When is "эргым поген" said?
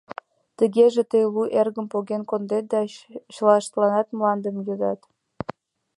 1.59-2.21